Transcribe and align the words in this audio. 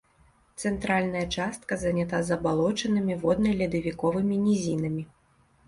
Цэнтральная 0.61 1.21
частка 1.39 1.77
занята 1.83 2.23
забалочанымі 2.31 3.19
водна-ледавіковымі 3.21 4.43
нізінамі. 4.51 5.09